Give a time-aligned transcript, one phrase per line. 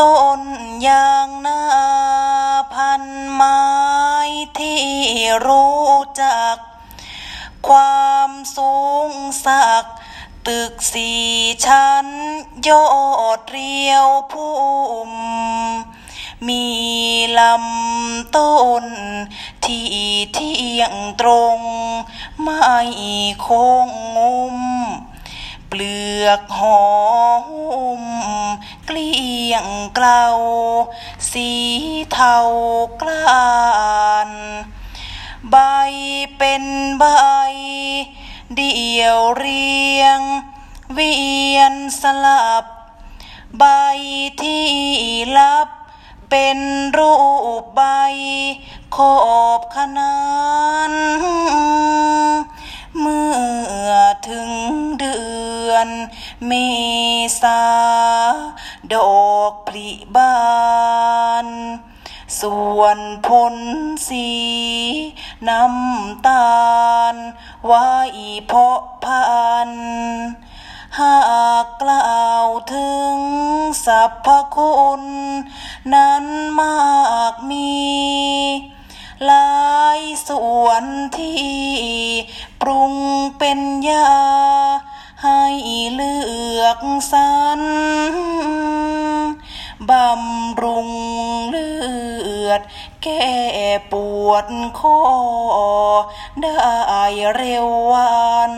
[0.00, 0.40] ต้น
[0.86, 1.62] ยางนา
[2.72, 3.62] พันไม้
[4.58, 4.82] ที่
[5.46, 5.88] รู้
[6.22, 6.56] จัก
[7.68, 8.76] ความสู
[9.08, 9.10] ง
[9.46, 9.84] สัก
[10.46, 11.24] ตึกสี่
[11.66, 12.06] ชั้น
[12.68, 12.86] ยอ
[13.38, 14.54] ดเรียวพุ่
[15.10, 15.12] ม
[16.48, 16.66] มี
[17.38, 18.84] ลำต้น
[19.64, 19.90] ที่
[20.32, 21.58] เที่ยงตรง
[22.42, 22.68] ไม่
[23.40, 24.58] โค้งงุม
[25.68, 26.82] เปลือกหอ
[28.00, 28.02] ม
[29.52, 30.24] ยงเกลา
[31.30, 31.50] สี
[32.12, 32.36] เทา
[33.00, 33.52] กลา
[34.28, 34.30] น
[35.50, 35.56] ใบ
[36.38, 36.64] เป็น
[36.98, 37.04] ใบ
[38.56, 40.20] เดี่ยวเรียง
[40.92, 41.16] เวี
[41.56, 42.64] ยนสลับ
[43.58, 43.64] ใบ
[44.42, 44.66] ที่
[45.38, 45.68] ลับ
[46.30, 46.58] เป็น
[46.98, 47.14] รู
[47.62, 47.82] ปใบ
[48.96, 49.14] ขอ
[49.58, 50.16] บขนา
[50.90, 50.92] น
[52.98, 53.30] เมื่
[53.88, 53.92] อ
[54.28, 54.50] ถึง
[54.98, 55.16] เดื
[55.70, 55.88] อน
[56.46, 56.52] เม
[57.42, 57.62] ษา
[58.94, 60.36] ดอกผลิบา
[61.44, 61.46] น
[62.40, 63.56] ส่วนผล
[64.08, 64.30] สี
[65.48, 66.52] น้ำตา
[67.12, 67.14] ล
[67.66, 67.88] ไว้
[68.46, 69.26] เพาะพั
[69.68, 69.70] น
[70.98, 71.18] หา
[71.64, 73.16] กกล่าวถึง
[73.86, 75.02] สรรพคุณ
[75.94, 76.24] นั้น
[76.60, 76.80] มา
[77.32, 77.72] กมี
[79.26, 80.84] หลายส่วน
[81.18, 81.52] ที่
[82.60, 82.94] ปรุง
[83.38, 84.12] เป็นยา
[85.24, 85.44] ให้
[85.94, 86.16] เลื
[86.60, 86.78] อก
[87.12, 87.60] สรร
[93.02, 93.32] แก้
[93.92, 93.94] ป
[94.28, 94.98] วดคอ
[96.42, 96.54] ได้
[97.34, 98.54] เร็ววัน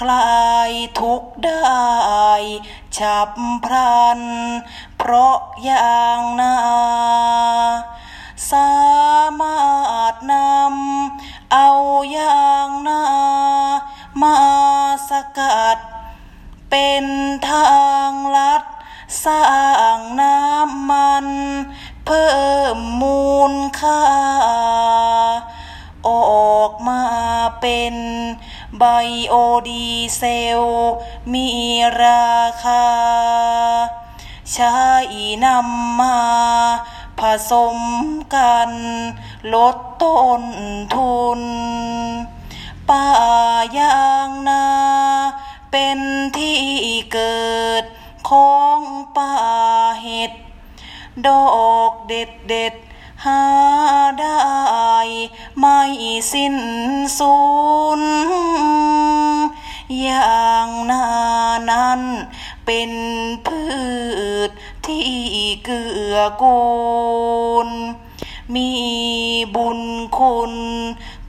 [0.00, 2.30] คลายทุกข์ได้
[2.96, 3.30] ฉับ
[3.64, 4.20] พลัน
[4.96, 5.38] เพราะ
[5.68, 6.56] ยางนา
[8.50, 8.72] สา
[9.40, 9.60] มา
[10.00, 11.68] รถนำเอา
[12.16, 13.02] ยางนา
[14.22, 14.38] มา
[15.08, 15.78] สกัด
[16.70, 17.04] เป็น
[17.48, 17.70] ทา
[18.10, 18.62] งลัด
[19.24, 19.44] สร้า
[19.96, 21.26] งน้ำมัน
[22.10, 24.04] เพิ่มมูลค่า
[26.08, 26.10] อ
[26.56, 27.04] อกมา
[27.60, 27.94] เป็น
[28.78, 28.84] ไบ
[29.28, 29.34] โอ
[29.68, 30.22] ดีเซ
[30.60, 30.62] ล
[31.32, 31.48] มี
[32.02, 32.86] ราคา
[34.52, 34.78] ใช้
[35.44, 36.20] นำมา
[37.20, 37.78] ผสม
[38.34, 38.70] กัน
[39.54, 40.42] ลดต้น
[40.94, 41.40] ทุน
[42.88, 43.06] ป่า
[43.78, 44.66] ยางนา
[45.70, 45.98] เป็น
[46.36, 46.60] ที่
[47.12, 47.48] เกิ
[47.82, 47.84] ด
[48.28, 48.80] ของ
[49.16, 49.36] ป่า
[51.26, 52.74] ดอกเด็ดเด็ด
[53.24, 53.42] หา
[54.20, 54.38] ได้
[55.58, 55.80] ไม่
[56.32, 56.56] สิ้น
[57.18, 57.38] สุ
[58.00, 58.02] ด
[60.06, 61.04] ยางนา
[61.70, 62.00] นั้น
[62.66, 62.92] เป็น
[63.46, 63.62] พื
[64.48, 64.50] ช
[64.86, 65.08] ที่
[65.64, 66.60] เกื้อกู
[67.66, 67.68] ล
[68.54, 68.70] มี
[69.54, 69.80] บุญ
[70.18, 70.54] คุณ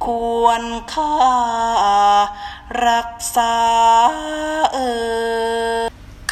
[0.05, 0.07] ค
[0.41, 0.63] วร
[0.93, 1.15] ค่า
[2.87, 3.55] รักษา
[4.73, 4.93] เอ่
[5.38, 5.38] ย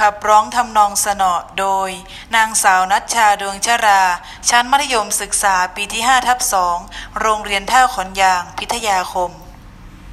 [0.03, 1.89] ขับร้องทำนองสนอโดย
[2.35, 4.01] นางสาวนัชชาดวงชรา
[4.49, 6.39] ชั้นมัธยมศึกษาปีที่5ทับ
[6.79, 9.31] 2โรงเรียนท่าขอนยางพิทยาคม